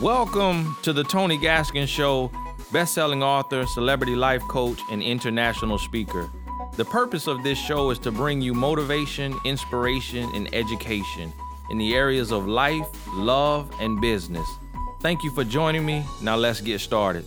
[0.00, 2.30] Welcome to the Tony Gaskins Show,
[2.72, 6.30] best-selling author, celebrity life coach, and international speaker.
[6.76, 11.32] The purpose of this show is to bring you motivation, inspiration, and education
[11.70, 14.48] in the areas of life, love, and business.
[15.00, 16.04] Thank you for joining me.
[16.22, 17.24] Now let's get started.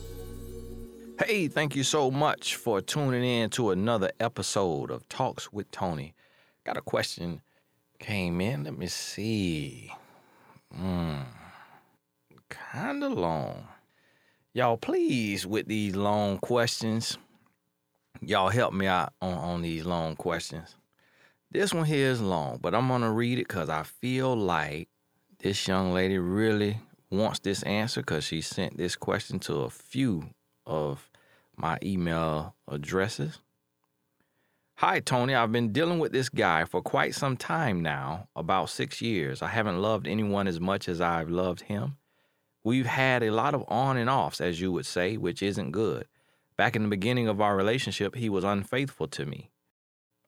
[1.20, 6.14] Hey, thank you so much for tuning in to another episode of Talks with Tony.
[6.64, 7.42] Got a question
[8.00, 8.64] came in.
[8.64, 9.92] Let me see.
[10.74, 11.20] Hmm
[12.52, 13.68] kind of long.
[14.54, 17.18] Y'all, please, with these long questions,
[18.22, 20.76] y'all help me out on, on these long questions.
[21.50, 24.90] This one here is long, but I'm going to read it because I feel like
[25.40, 26.78] this young lady really
[27.10, 30.30] wants this answer because she sent this question to a few
[30.66, 31.10] of
[31.58, 33.40] my email addresses.
[34.76, 35.36] Hi, Tony.
[35.36, 39.42] I've been dealing with this guy for quite some time now, about six years.
[39.42, 41.98] I haven't loved anyone as much as I've loved him.
[42.64, 46.08] We've had a lot of on and offs, as you would say, which isn't good.
[46.58, 49.50] Back in the beginning of our relationship, he was unfaithful to me.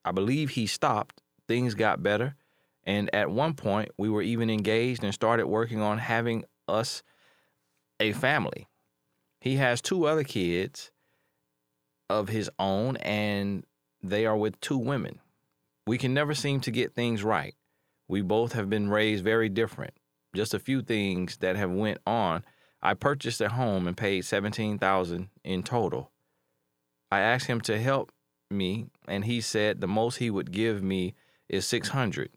[0.04, 2.34] I believe he stopped, things got better,
[2.82, 7.02] and at one point we were even engaged and started working on having us
[8.00, 8.66] a family.
[9.40, 10.90] He has two other kids
[12.10, 13.64] of his own, and
[14.02, 15.20] they are with two women.
[15.86, 17.54] We can never seem to get things right.
[18.08, 19.94] We both have been raised very different
[20.34, 22.44] just a few things that have went on.
[22.82, 26.10] I purchased a home and paid 17000 in total.
[27.10, 28.12] I asked him to help
[28.50, 31.14] me and he said the most he would give me
[31.48, 32.30] is 600.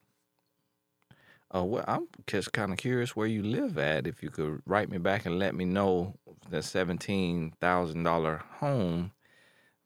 [1.53, 4.05] Uh, well, I'm just kind of curious where you live at.
[4.05, 6.15] If you could write me back and let me know
[6.49, 9.11] the seventeen thousand dollar home,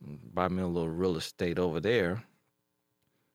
[0.01, 2.23] buy me a little real estate over there.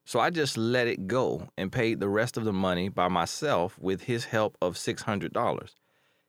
[0.07, 3.77] So I just let it go and paid the rest of the money by myself
[3.77, 5.75] with his help of $600.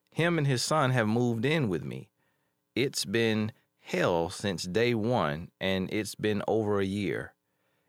[0.10, 2.10] Him and his son have moved in with me.
[2.76, 7.36] It's been hell since day one, and it's been over a year.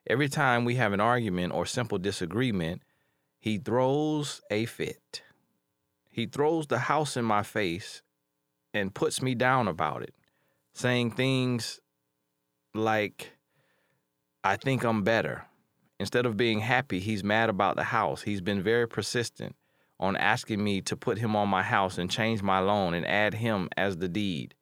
[0.07, 2.83] Every time we have an argument or simple disagreement,
[3.41, 5.23] he throws a fit.
[6.11, 8.03] He throws the house in my face
[8.75, 10.15] and puts me down about it,
[10.75, 11.81] saying things
[12.75, 13.39] like,
[14.45, 15.48] I think I'm better
[16.01, 18.23] Instead of being happy, he's mad about the house.
[18.23, 19.57] He's been very persistent
[20.01, 23.35] on asking me to put him on my house and change my loan and add
[23.35, 24.55] him as the deed.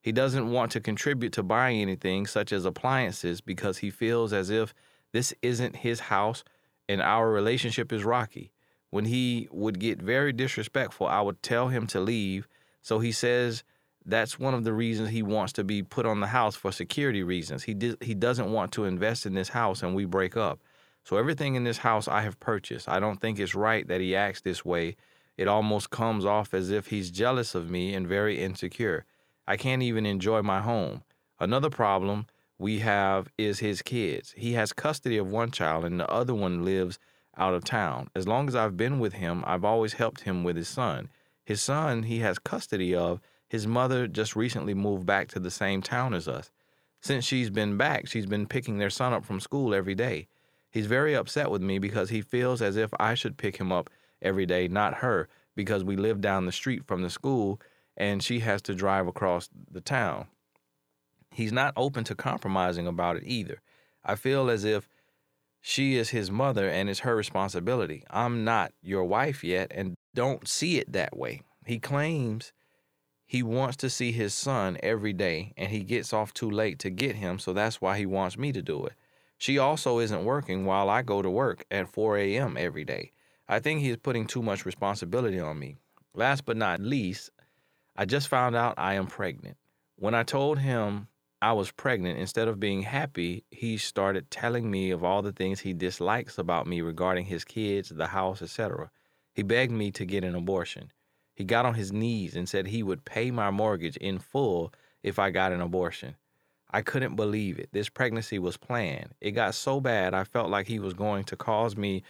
[0.00, 4.48] He doesn't want to contribute to buying anything, such as appliances, because he feels as
[4.48, 4.72] if
[5.12, 6.42] this isn't his house
[6.88, 8.50] and our relationship is rocky.
[8.88, 12.48] When he would get very disrespectful, I would tell him to leave.
[12.80, 13.62] So he says
[14.04, 17.22] that's one of the reasons he wants to be put on the house for security
[17.22, 17.64] reasons.
[17.64, 20.60] He, di- he doesn't want to invest in this house and we break up.
[21.04, 22.88] So everything in this house I have purchased.
[22.88, 24.96] I don't think it's right that he acts this way.
[25.36, 29.04] It almost comes off as if he's jealous of me and very insecure.
[29.46, 31.02] I can't even enjoy my home.
[31.38, 32.26] Another problem
[32.58, 34.34] we have is his kids.
[34.36, 36.98] He has custody of one child and the other one lives
[37.36, 38.10] out of town.
[38.14, 41.08] As long as I've been with him, I've always helped him with his son.
[41.42, 43.20] His son, he has custody of.
[43.48, 46.50] His mother just recently moved back to the same town as us.
[47.00, 50.28] Since she's been back, she's been picking their son up from school every day.
[50.70, 53.90] He's very upset with me because he feels as if I should pick him up
[54.22, 57.60] every day, not her, because we live down the street from the school
[57.96, 60.26] and she has to drive across the town.
[61.32, 63.60] He's not open to compromising about it either.
[64.04, 64.88] I feel as if
[65.60, 68.04] she is his mother and it's her responsibility.
[68.08, 71.42] I'm not your wife yet and don't see it that way.
[71.66, 72.52] He claims
[73.26, 76.90] he wants to see his son every day and he gets off too late to
[76.90, 78.94] get him, so that's why he wants me to do it.
[79.40, 82.58] She also isn't working while I go to work at 4 a.m.
[82.58, 83.12] every day.
[83.48, 85.76] I think he's putting too much responsibility on me.
[86.14, 87.30] Last but not least,
[87.96, 89.56] I just found out I am pregnant.
[89.96, 91.08] When I told him
[91.40, 95.60] I was pregnant, instead of being happy, he started telling me of all the things
[95.60, 98.90] he dislikes about me regarding his kids, the house, etc.
[99.32, 100.92] He begged me to get an abortion.
[101.34, 105.18] He got on his knees and said he would pay my mortgage in full if
[105.18, 106.16] I got an abortion.
[106.72, 107.70] I couldn't believe it.
[107.72, 109.14] This pregnancy was planned.
[109.20, 112.02] It got so bad, I felt like he was going to cause me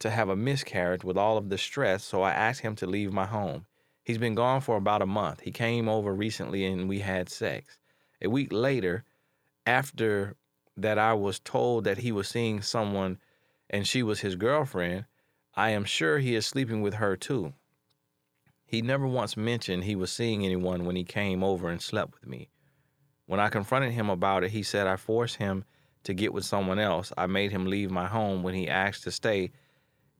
[0.00, 3.12] to have a miscarriage with all of the stress, so I asked him to leave
[3.12, 3.66] my home.
[4.02, 5.40] He's been gone for about a month.
[5.40, 7.78] He came over recently and we had sex.
[8.22, 9.04] A week later,
[9.66, 10.36] after
[10.76, 13.18] that, I was told that he was seeing someone
[13.68, 15.04] and she was his girlfriend.
[15.54, 17.52] I am sure he is sleeping with her too.
[18.64, 22.26] He never once mentioned he was seeing anyone when he came over and slept with
[22.26, 22.48] me.
[23.30, 25.64] When I confronted him about it, he said I forced him
[26.02, 27.12] to get with someone else.
[27.16, 29.52] I made him leave my home when he asked to stay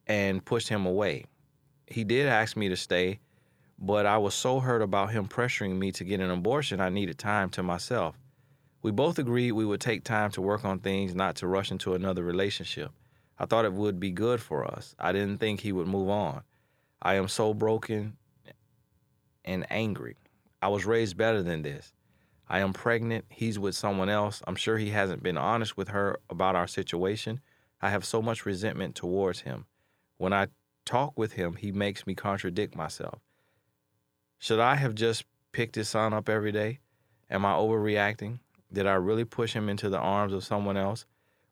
[0.06, 1.24] and pushed him away.
[1.88, 3.18] He did ask me to stay,
[3.80, 7.18] but I was so hurt about him pressuring me to get an abortion, I needed
[7.18, 8.16] time to myself.
[8.80, 11.94] We both agreed we would take time to work on things, not to rush into
[11.94, 12.92] another relationship.
[13.40, 14.94] I thought it would be good for us.
[15.00, 16.42] I didn't think he would move on.
[17.02, 18.16] I am so broken
[19.44, 20.16] and angry.
[20.62, 21.92] I was raised better than this.
[22.50, 23.26] I am pregnant.
[23.28, 24.42] He's with someone else.
[24.44, 27.40] I'm sure he hasn't been honest with her about our situation.
[27.80, 29.66] I have so much resentment towards him.
[30.18, 30.48] When I
[30.84, 33.20] talk with him, he makes me contradict myself.
[34.40, 36.80] Should I have just picked his son up every day?
[37.30, 38.40] Am I overreacting?
[38.72, 41.06] Did I really push him into the arms of someone else?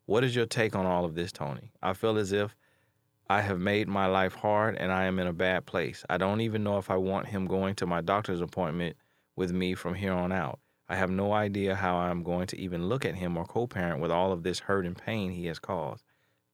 [0.05, 1.71] What is your take on all of this, Tony?
[1.81, 2.53] I feel as if
[3.29, 6.03] I have made my life hard and I am in a bad place.
[6.09, 8.97] I don't even know if I want him going to my doctor's appointment
[9.37, 10.59] with me from here on out.
[10.89, 14.01] I have no idea how I'm going to even look at him or co parent
[14.01, 16.03] with all of this hurt and pain he has caused.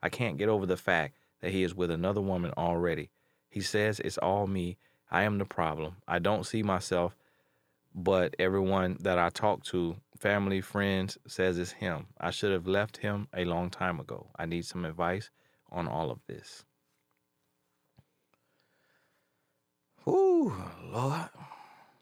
[0.03, 3.09] I can't get over the fact that he is with another woman already.
[3.49, 4.77] He says it's all me
[5.09, 5.97] I am the problem.
[6.07, 7.15] I don't see myself,
[7.93, 12.07] but everyone that I talk to, family, friends, says it's him.
[12.19, 14.27] I should have left him a long time ago.
[14.37, 15.29] I need some advice
[15.71, 16.65] on all of this.
[20.07, 20.53] Ooh,
[20.91, 21.29] Lord,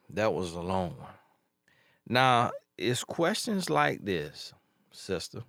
[0.09, 1.13] that was a long one.
[2.07, 4.53] Now, it's questions like this,
[4.91, 5.43] sister,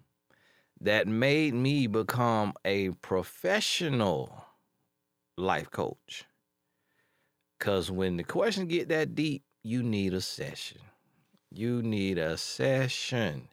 [0.80, 4.44] that made me become a professional
[5.36, 6.24] life coach.
[7.58, 10.80] Cause when the questions get that deep, you need a session.
[11.50, 13.48] You need a session.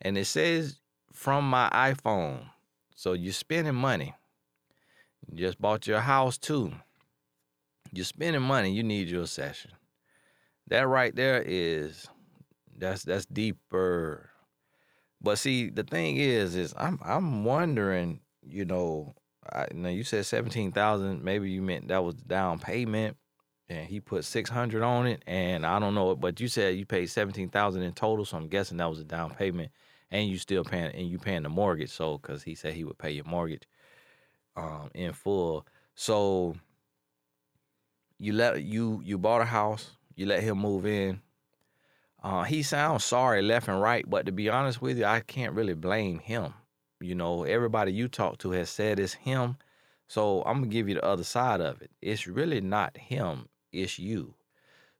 [0.00, 0.80] And it says
[1.12, 2.50] from my iPhone.
[2.94, 4.14] So you're spending money.
[5.28, 6.72] You just bought your house too.
[7.92, 9.72] You're spending money, you need your session.
[10.68, 12.06] That right there is
[12.78, 14.30] that's that's deeper.
[15.20, 19.14] But see, the thing is, is I'm I'm wondering, you know,
[19.52, 21.22] I, now you said seventeen thousand.
[21.22, 23.16] Maybe you meant that was down payment
[23.68, 27.06] and he put 600 on it and i don't know but you said you paid
[27.06, 29.70] 17000 in total so i'm guessing that was a down payment
[30.10, 32.98] and you still paying and you paying the mortgage so because he said he would
[32.98, 33.64] pay your mortgage
[34.56, 36.56] um, in full so
[38.18, 41.20] you let you you bought a house you let him move in
[42.28, 45.54] uh, he sounds sorry left and right but to be honest with you i can't
[45.54, 46.52] really blame him
[47.00, 49.56] you know everybody you talk to has said it's him
[50.08, 53.98] so i'm gonna give you the other side of it it's really not him it's
[53.98, 54.34] you.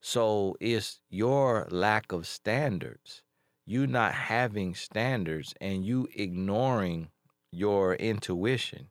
[0.00, 3.22] So it's your lack of standards,
[3.66, 7.08] you not having standards and you ignoring
[7.50, 8.90] your intuition,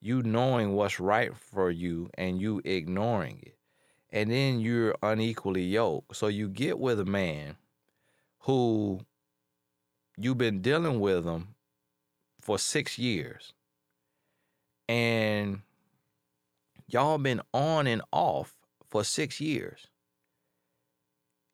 [0.00, 3.56] you knowing what's right for you and you ignoring it.
[4.12, 6.16] And then you're unequally yoked.
[6.16, 7.56] So you get with a man
[8.40, 9.00] who
[10.16, 11.54] you've been dealing with him
[12.40, 13.52] for six years.
[14.88, 15.62] And
[16.88, 18.54] y'all been on and off
[18.88, 19.86] for six years.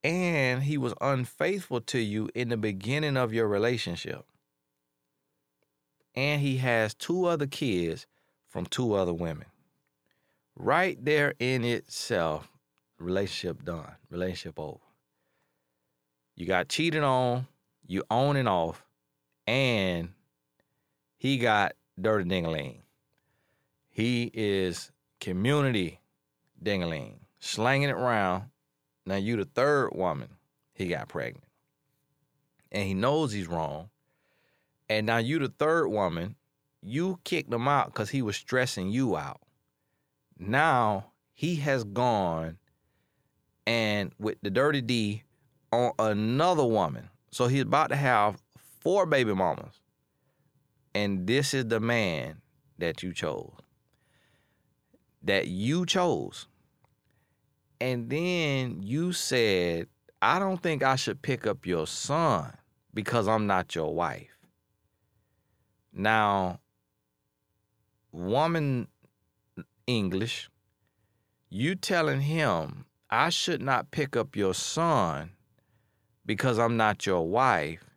[0.03, 4.25] And he was unfaithful to you in the beginning of your relationship.
[6.15, 8.07] And he has two other kids
[8.49, 9.47] from two other women.
[10.55, 12.49] Right there in itself,
[12.99, 14.86] relationship done, relationship over.
[16.37, 17.47] You got cheated on,
[17.87, 18.85] you on and off,
[19.47, 20.11] and
[21.17, 22.83] he got dirty dingling.
[23.89, 26.01] He is community
[26.63, 28.45] dingling slanging it around.
[29.05, 30.29] Now you the third woman
[30.75, 31.45] he got pregnant.
[32.73, 33.91] And he knows he's wrong.
[34.89, 36.37] And now you the third woman,
[36.83, 39.41] you kicked him out because he was stressing you out.
[40.39, 42.59] Now he has gone
[43.67, 45.23] and with the dirty D
[45.77, 47.09] on another woman.
[47.31, 48.43] So he's about to have
[48.81, 49.81] four baby mamas.
[50.95, 52.41] And this is the man
[52.79, 53.53] that you chose.
[55.23, 56.47] That you chose.
[57.81, 59.89] And then you said,
[60.23, 62.57] I don't think I should pick up your son
[62.95, 64.39] because I'm not your wife.
[65.93, 66.61] Now,
[68.13, 68.89] woman
[69.87, 70.51] English,
[71.51, 75.36] you telling him I should not pick up your son
[76.27, 77.89] because I'm not your wife,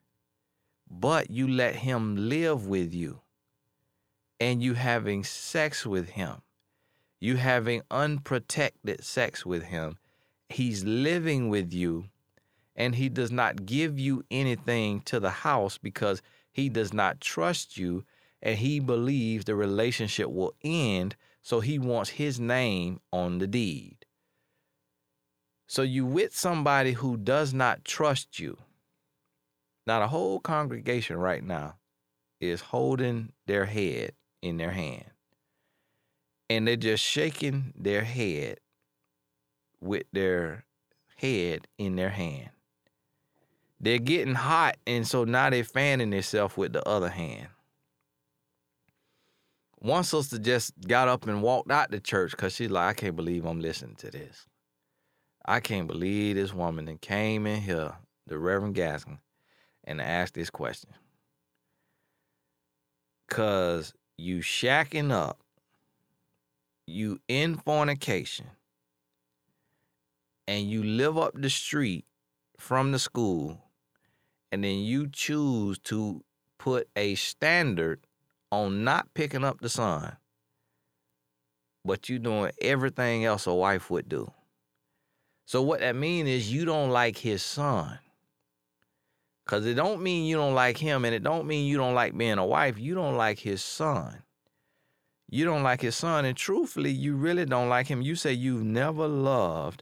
[0.89, 3.19] but you let him live with you
[4.39, 6.41] and you having sex with him
[7.19, 9.97] you having unprotected sex with him.
[10.47, 12.05] He's living with you
[12.75, 16.21] and he does not give you anything to the house because
[16.51, 18.05] he does not trust you
[18.41, 21.15] and he believes the relationship will end.
[21.41, 23.98] So he wants his name on the deed.
[25.69, 28.57] So you with somebody who does not trust you.
[29.85, 31.75] Now the whole congregation right now
[32.41, 35.05] is holding their head in their hand
[36.49, 38.59] and they're just shaking their head
[39.79, 40.65] with their
[41.17, 42.49] head in their hand.
[43.79, 47.47] They're getting hot, and so now they're fanning themselves with the other hand.
[49.77, 53.15] One sister just got up and walked out the church because she's like, I can't
[53.15, 54.47] believe I'm listening to this.
[55.49, 57.95] I can't believe this woman that came in here,
[58.27, 59.17] the Reverend Gaskins,
[59.83, 60.91] and asked this question.
[63.31, 65.39] Cause you shacking up,
[66.85, 68.45] you in fornication,
[70.47, 72.05] and you live up the street
[72.59, 73.57] from the school,
[74.51, 76.23] and then you choose to
[76.59, 78.05] put a standard
[78.51, 80.15] on not picking up the son,
[81.83, 84.31] but you doing everything else a wife would do.
[85.49, 87.97] So what that means is you don't like his son.
[89.47, 92.15] Cause it don't mean you don't like him, and it don't mean you don't like
[92.15, 92.77] being a wife.
[92.77, 94.21] You don't like his son.
[95.27, 98.03] You don't like his son, and truthfully, you really don't like him.
[98.03, 99.81] You say you've never loved.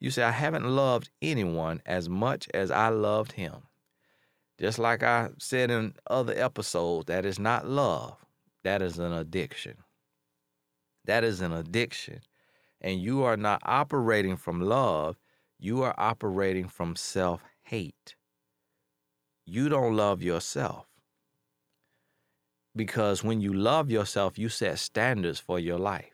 [0.00, 3.62] You say I haven't loved anyone as much as I loved him.
[4.60, 8.18] Just like I said in other episodes, that is not love.
[8.64, 9.78] That is an addiction.
[11.06, 12.20] That is an addiction.
[12.86, 15.16] And you are not operating from love,
[15.58, 18.14] you are operating from self hate
[19.46, 20.86] you don't love yourself.
[22.74, 26.12] Because when you love yourself, you set standards for your life.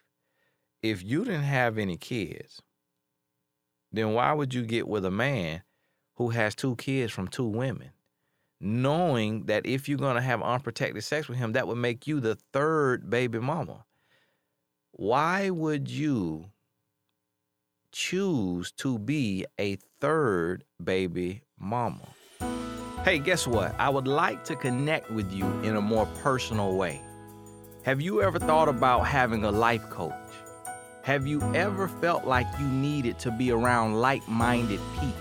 [0.83, 2.63] If you didn't have any kids,
[3.91, 5.63] then why would you get with a man
[6.17, 7.91] who has two kids from two women?
[8.61, 12.21] Knowing that if you're going to have unprotected sex with him, that would make you
[12.21, 13.85] the third baby mama.
[14.93, 16.52] Why would you
[17.93, 22.09] choose to be a third baby mama?
[23.05, 23.75] Hey, guess what?
[23.79, 27.01] I would like to connect with you in a more personal way.
[27.85, 30.13] Have you ever thought about having a life coach?
[31.03, 35.17] Have you ever felt like you needed to be around like minded people?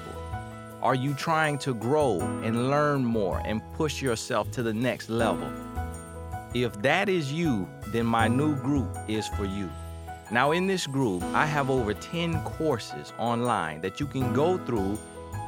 [0.84, 5.52] Are you trying to grow and learn more and push yourself to the next level?
[6.54, 9.70] If that is you, then my new group is for you.
[10.32, 14.98] Now, in this group, I have over 10 courses online that you can go through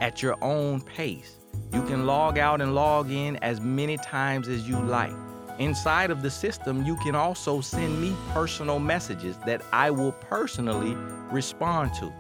[0.02, 1.38] at your own pace.
[1.72, 5.13] You can log out and log in as many times as you like.
[5.58, 10.96] Inside of the system, you can also send me personal messages that I will personally
[11.32, 12.12] respond to.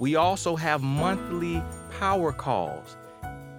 [0.00, 1.62] We also have monthly
[2.00, 2.96] power calls.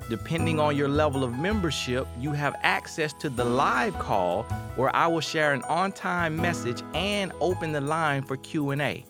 [0.10, 4.42] Depending on your level of membership, you have access to the live call
[4.75, 9.06] where I will share an on-time message and open the line for Q&A.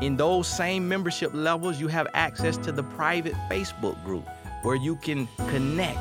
[0.00, 4.28] In those same membership levels, you have access to the private Facebook group
[4.62, 6.00] where you can connect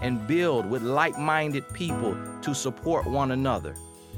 [0.00, 3.74] and build with like minded people to support one another.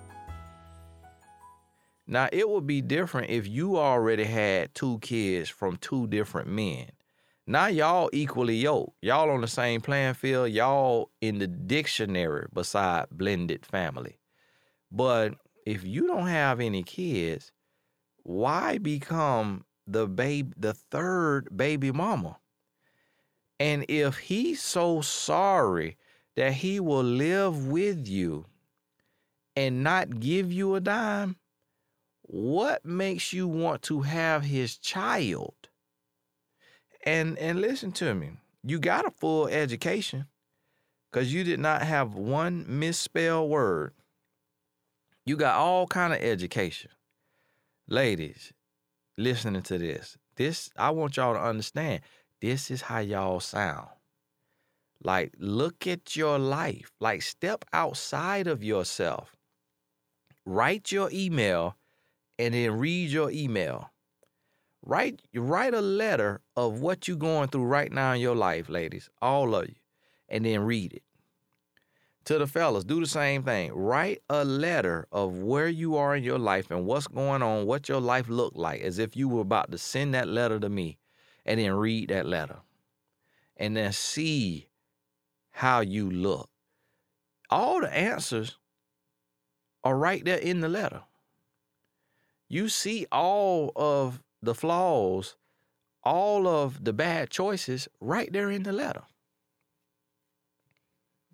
[2.11, 6.91] Now, it would be different if you already had two kids from two different men.
[7.47, 8.97] Now, y'all equally yoked.
[9.01, 10.51] Y'all on the same playing field.
[10.51, 14.19] Y'all in the dictionary beside blended family.
[14.91, 17.53] But if you don't have any kids,
[18.25, 22.39] why become the babe, the third baby mama?
[23.61, 25.97] And if he's so sorry
[26.35, 28.47] that he will live with you
[29.55, 31.37] and not give you a dime,
[32.33, 35.55] what makes you want to have his child?
[37.05, 38.31] And and listen to me.
[38.63, 40.27] You got a full education
[41.11, 43.95] cuz you did not have one misspelled word.
[45.27, 46.93] You got all kind of education.
[47.89, 48.53] Ladies,
[49.19, 50.17] listening to this.
[50.37, 52.03] This I want y'all to understand
[52.41, 53.89] this is how y'all sound.
[55.03, 56.93] Like, look at your life.
[57.01, 59.35] Like, step outside of yourself.
[60.45, 61.77] Write your email
[62.41, 63.91] and then read your email.
[64.83, 69.11] Write, write a letter of what you're going through right now in your life, ladies,
[69.21, 69.75] all of you,
[70.27, 71.03] and then read it.
[72.25, 73.73] To the fellas, do the same thing.
[73.75, 77.91] Write a letter of where you are in your life and what's going on, what
[77.91, 80.99] your life looked like, as if you were about to send that letter to me
[81.45, 82.61] and then read that letter
[83.57, 84.69] and then see
[85.51, 86.49] how you look.
[87.51, 88.57] All the answers
[89.85, 91.03] are right there in the letter.
[92.51, 95.37] You see all of the flaws
[96.03, 99.03] all of the bad choices right there in the letter.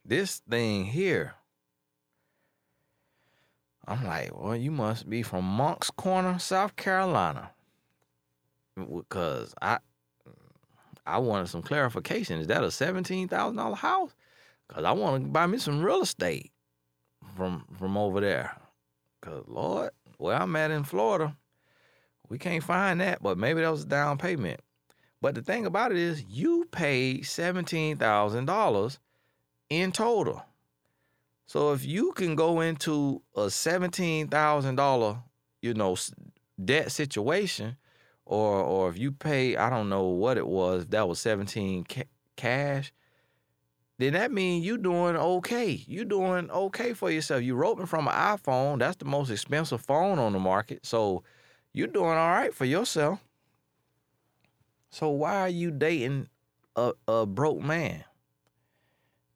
[0.05, 1.35] This thing here,
[3.87, 7.51] I'm like, well, you must be from Moncks Corner, South Carolina.
[8.77, 9.79] Because I
[11.07, 12.41] I wanted some clarification.
[12.41, 14.15] Is that a seventeen thousand dollar house?
[14.69, 16.51] Cause I want to buy me some real estate
[17.37, 18.57] from from over there.
[19.23, 21.37] Cause Lord, where I'm at in Florida,
[22.29, 23.23] we can't find that.
[23.23, 24.61] But maybe that was a down payment.
[25.21, 28.99] But the thing about it is, you paid seventeen thousand dollars
[29.71, 30.45] in total.
[31.47, 35.19] So if you can go into a seventeen thousand dollar,
[35.63, 35.97] you know,
[36.63, 37.77] debt situation,
[38.25, 42.09] or or if you pay, I don't know what it was, that was seventeen ca-
[42.37, 42.93] cash
[43.99, 45.83] then that means you doing okay.
[45.87, 47.43] You doing okay for yourself.
[47.43, 48.79] You roping from an iPhone.
[48.79, 50.85] That's the most expensive phone on the market.
[50.85, 51.23] So
[51.73, 53.21] you're doing all right for yourself.
[54.91, 56.29] So why are you dating
[56.75, 58.05] a, a broke man?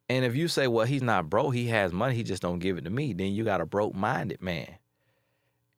[0.08, 2.76] And if you say, well, he's not broke, he has money, he just don't give
[2.76, 4.76] it to me, then you got a broke minded man.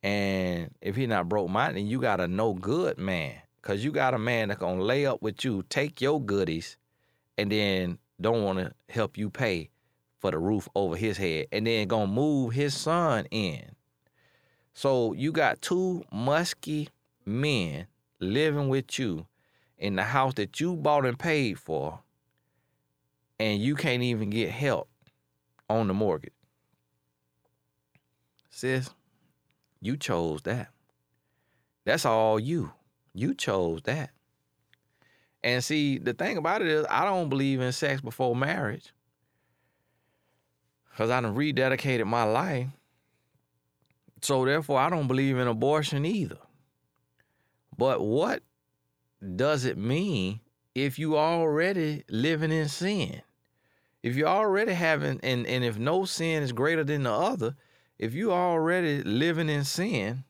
[0.01, 3.35] And if he's not broke minded, then you got a no good man.
[3.61, 6.77] Cause you got a man that's gonna lay up with you, take your goodies,
[7.37, 9.69] and then don't want to help you pay
[10.17, 13.75] for the roof over his head and then gonna move his son in.
[14.73, 16.89] So you got two musky
[17.25, 17.87] men
[18.19, 19.27] living with you
[19.77, 21.99] in the house that you bought and paid for,
[23.39, 24.89] and you can't even get help
[25.69, 26.33] on the mortgage.
[28.49, 28.89] Sis,
[29.81, 30.69] you chose that.
[31.85, 32.71] That's all you.
[33.13, 34.11] You chose that.
[35.43, 38.93] And see, the thing about it is, I don't believe in sex before marriage.
[40.89, 42.67] Because I done rededicated my life.
[44.21, 46.37] So therefore, I don't believe in abortion either.
[47.77, 48.41] But what
[49.35, 50.39] does it mean
[50.75, 53.21] if you already living in sin?
[54.01, 57.55] If you already having, and, and if no sin is greater than the other,
[57.99, 60.23] if you already living in sin,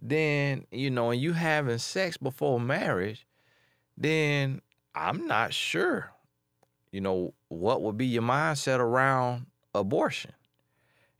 [0.00, 3.26] then, you know, and you having sex before marriage,
[4.00, 4.62] then
[4.94, 6.10] I'm not sure,
[6.92, 10.32] you know, what would be your mindset around abortion.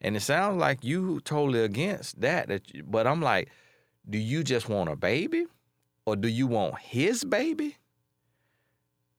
[0.00, 2.48] And it sounds like you totally against that.
[2.48, 3.48] that you, but I'm like,
[4.08, 5.46] do you just want a baby,
[6.06, 7.76] or do you want his baby?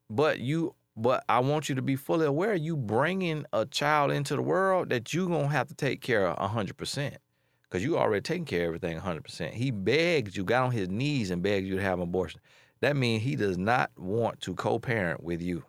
[0.10, 2.56] But you, but I want you to be fully aware.
[2.56, 6.50] You bringing a child into the world that you gonna have to take care of
[6.50, 7.17] hundred percent,
[7.63, 9.54] because you already taking care of everything hundred percent.
[9.54, 12.39] He begged you, got on his knees and begged you to have an abortion.
[12.82, 15.63] That means he does not want to co parent with you.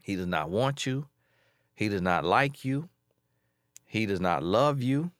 [0.00, 1.06] He does not want you.
[1.74, 2.88] He does not like you.
[3.84, 5.12] He does not love you.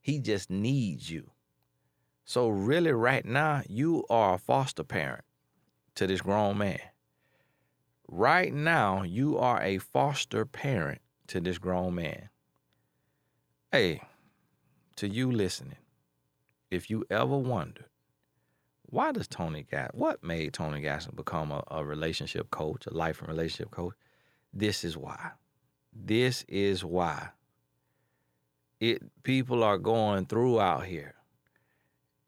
[0.00, 1.30] He just needs you.
[2.24, 5.24] So, really, right now, you are a foster parent
[5.94, 6.80] to this grown man.
[8.08, 12.30] Right now, you are a foster parent to this grown man.
[13.72, 14.02] Hey,
[14.96, 15.78] to you listening,
[16.70, 17.86] if you ever wondered
[18.94, 23.18] why does Tony Gas what made Tony Gaskins become a, a relationship coach, a life
[23.18, 23.94] and relationship coach?
[24.52, 25.32] This is why.
[25.92, 27.30] This is why.
[28.78, 31.14] It people are going through out here.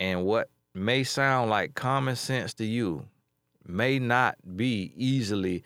[0.00, 3.06] And what may sound like common sense to you
[3.64, 5.62] may not be easily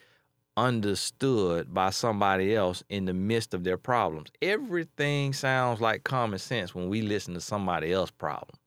[0.58, 4.28] understood by somebody else in the midst of their problems.
[4.42, 8.59] Everything sounds like common sense when we listen to somebody else's problem.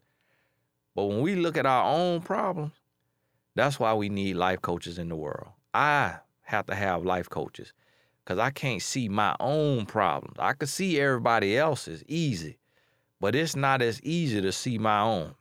[0.96, 2.74] But when we look at our own problems,
[3.56, 5.50] that's why we need life coaches in the world.
[5.74, 7.74] I have to have life coaches
[8.24, 10.36] because I can't see my own problems.
[10.40, 12.58] I can see everybody else's easy,
[13.20, 15.36] but it's not as easy to see my own.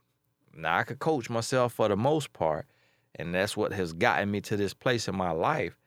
[0.55, 2.67] Now, I could coach myself for the most part,
[3.15, 5.79] and that's what has gotten me to this place in my life.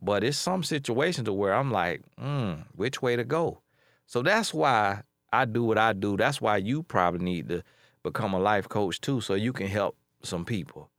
[0.00, 3.60] But it's some situations where I'm like, hmm, which way to go?
[4.06, 5.02] So that's why
[5.32, 6.16] I do what I do.
[6.16, 7.62] That's why you probably need to
[8.02, 10.90] become a life coach too, so you can help some people.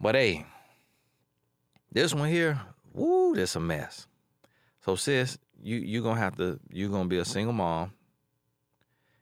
[0.00, 0.46] But hey,
[1.92, 2.60] this one here,
[2.92, 4.06] woo, this a mess.
[4.84, 7.92] So sis, you you gonna have to you gonna be a single mom.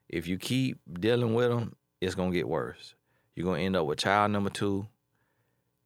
[0.09, 2.95] If you keep dealing with them, it's gonna get worse.
[3.35, 4.87] You're gonna end up with child number two.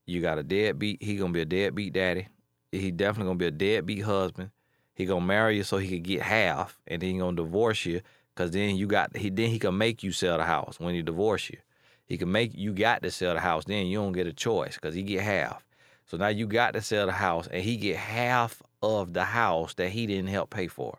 [0.06, 1.02] You got a deadbeat.
[1.02, 2.28] He gonna be a deadbeat daddy.
[2.70, 4.50] He definitely gonna be a deadbeat husband.
[4.94, 8.02] He gonna marry you so he could get half, and then he gonna divorce you
[8.34, 11.02] Cause then you got he then he can make you sell the house when he
[11.02, 11.58] divorce you.
[12.06, 13.64] He can make you got to sell the house.
[13.64, 15.64] Then you don't get a choice because he get half.
[16.06, 19.74] So now you got to sell the house and he get half of the house
[19.74, 20.98] that he didn't help pay for.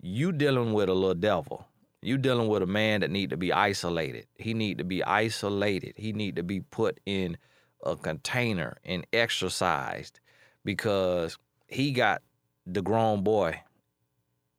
[0.00, 1.66] You dealing with a little devil.
[2.02, 4.26] You dealing with a man that need to be isolated.
[4.36, 5.94] He need to be isolated.
[5.96, 7.36] He need to be put in
[7.84, 10.20] a container and exercised
[10.64, 12.22] because he got
[12.66, 13.60] the grown boy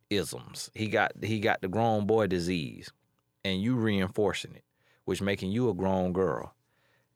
[0.09, 0.71] isms.
[0.73, 2.91] He got he got the grown boy disease,
[3.43, 4.63] and you reinforcing it,
[5.05, 6.53] which making you a grown girl,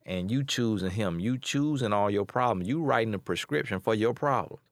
[0.05, 1.19] and you choosing him.
[1.19, 2.67] You choosing all your problems.
[2.67, 4.63] You writing a prescription for your problems.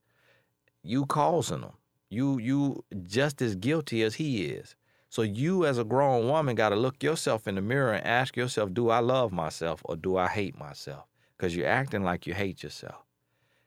[0.84, 1.74] You causing them.
[2.10, 4.76] You you just as guilty as he is.
[5.12, 8.38] So you as a grown woman got to look yourself in the mirror and ask
[8.38, 11.06] yourself, do I love myself or do I hate myself?
[11.36, 13.04] Because you're acting like you hate yourself.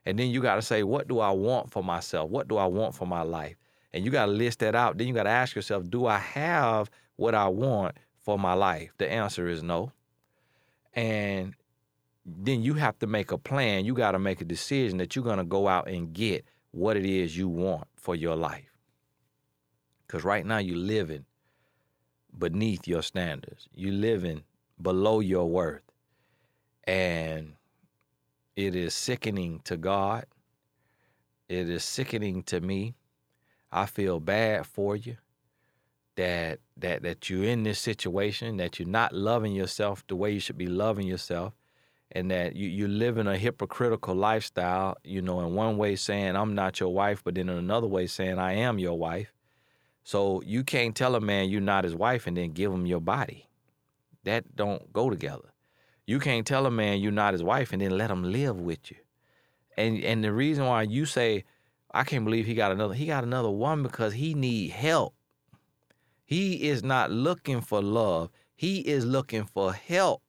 [0.07, 2.31] And then you got to say, what do I want for myself?
[2.31, 3.57] What do I want for my life?
[3.95, 4.99] And you got to list that out.
[4.99, 8.93] Then you got to ask yourself, do I have what I want for my life?
[8.99, 9.93] The answer is no.
[10.95, 11.55] And
[12.25, 13.85] then you have to make a plan.
[13.85, 16.97] You got to make a decision that you're going to go out and get what
[16.97, 18.71] it is you want for your life.
[20.07, 21.25] Because right now you're living
[22.39, 24.43] beneath your standards, you're living
[24.81, 25.83] below your worth.
[26.85, 27.55] And
[28.57, 30.27] it is sickening to God.
[31.49, 32.95] It is sickening to me.
[33.73, 35.17] I feel bad for you
[36.17, 40.41] that that that you're in this situation, that you're not loving yourself the way you
[40.41, 41.55] should be loving yourself,
[42.11, 46.55] and that you, you're living a hypocritical lifestyle, you know, in one way saying I'm
[46.55, 49.33] not your wife, but then in another way saying I am your wife.
[50.05, 53.01] So you can't tell a man you're not his wife and then give him your
[53.01, 53.49] body.
[54.25, 55.53] That don't go together.
[56.07, 58.91] You can't tell a man you're not his wife and then let him live with
[58.91, 58.99] you.
[59.77, 61.45] And and the reason why you say,
[61.95, 65.15] I can't believe he got another, he got another one because he need help.
[66.25, 68.31] He is not looking for love.
[68.55, 70.23] He is looking for help.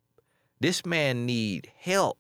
[0.60, 2.17] This man need help.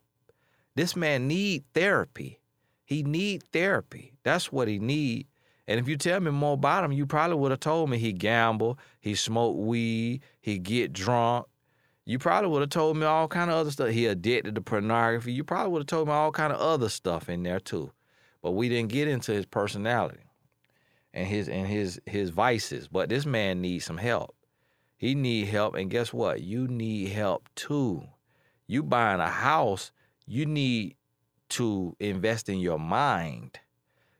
[0.75, 2.39] This man need therapy.
[2.85, 4.13] He need therapy.
[4.23, 5.27] That's what he need.
[5.67, 8.11] And if you tell me more about him, you probably would have told me he
[8.11, 11.45] gamble, he smoke weed, he get drunk,
[12.05, 13.89] you probably would have told me all kind of other stuff.
[13.89, 15.31] He addicted to pornography.
[15.31, 17.91] You probably would have told me all kind of other stuff in there too.
[18.43, 20.19] But we didn't get into his personality
[21.13, 22.87] and his and his his vices.
[22.87, 24.35] But this man needs some help.
[24.97, 26.41] He need help, and guess what?
[26.41, 28.03] You need help too.
[28.67, 29.91] You buying a house,
[30.25, 30.95] you need
[31.49, 33.59] to invest in your mind.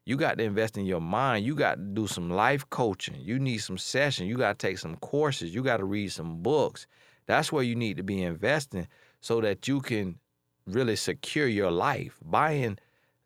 [0.05, 1.45] You got to invest in your mind.
[1.45, 3.15] You got to do some life coaching.
[3.19, 4.27] You need some sessions.
[4.27, 5.55] You got to take some courses.
[5.55, 6.87] You got to read some books.
[7.25, 8.87] That's where you need to be investing
[9.21, 10.19] so that you can
[10.67, 12.19] really secure your life.
[12.23, 12.77] Buying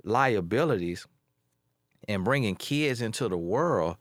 [0.08, 1.06] liabilities
[2.08, 3.98] and bringing kids into the world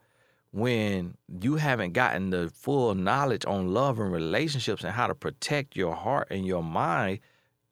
[0.53, 5.77] when you haven't gotten the full knowledge on love and relationships and how to protect
[5.77, 7.19] your heart and your mind,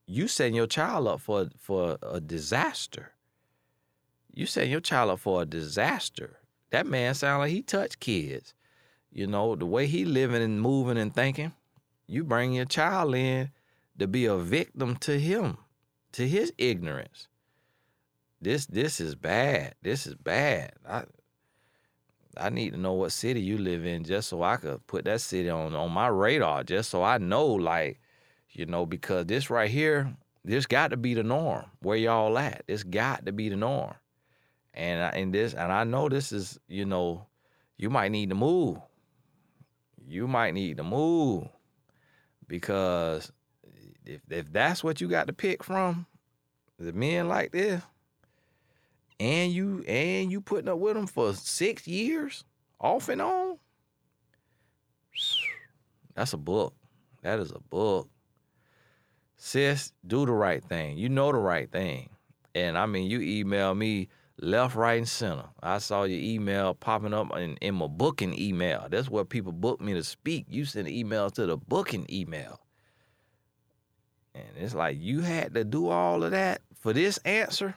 [0.06, 3.12] you setting your child up for for a disaster.
[4.32, 6.40] You setting your child up for a disaster.
[6.70, 8.52] That man sound like he touched kids.
[9.12, 11.52] You know, the way he living and moving and thinking
[12.06, 13.50] you bring your child in
[13.98, 15.56] to be a victim to him,
[16.12, 17.28] to his ignorance.
[18.44, 19.74] This this is bad.
[19.82, 20.72] This is bad.
[20.86, 21.04] I
[22.36, 25.22] I need to know what city you live in just so I could put that
[25.22, 28.00] city on on my radar, just so I know, like,
[28.50, 31.64] you know, because this right here, this got to be the norm.
[31.80, 32.64] Where y'all at?
[32.66, 33.94] This got to be the norm.
[34.74, 37.26] And I, and this and I know this is, you know,
[37.78, 38.78] you might need to move.
[40.06, 41.48] You might need to move
[42.46, 43.32] because
[44.04, 46.04] if if that's what you got to pick from,
[46.78, 47.82] the men like this,
[49.24, 52.44] and you and you putting up with them for six years
[52.78, 53.58] off and on,
[56.14, 56.74] that's a book.
[57.22, 58.08] That is a book.
[59.36, 60.98] Sis, do the right thing.
[60.98, 62.10] You know the right thing.
[62.54, 64.08] And I mean, you email me
[64.38, 65.48] left, right, and center.
[65.62, 68.86] I saw your email popping up in, in my booking email.
[68.90, 70.46] That's where people book me to speak.
[70.48, 72.60] You send emails to the booking email.
[74.34, 77.76] And it's like you had to do all of that for this answer.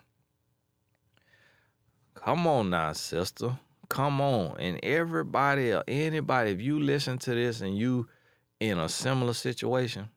[2.23, 3.57] Come on now, sister.
[3.89, 4.57] Come on.
[4.59, 8.07] And everybody or anybody, if you listen to this and you
[8.59, 10.09] in a similar situation,